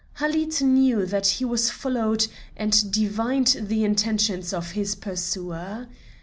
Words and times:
Halid 0.13 0.59
knew 0.63 1.05
that 1.05 1.27
he 1.27 1.45
was 1.45 1.69
followed 1.69 2.25
and 2.57 2.91
divined 2.91 3.55
the 3.61 3.83
intentions 3.83 4.51
of 4.51 4.71
his 4.71 4.95
pursuer. 4.95 5.89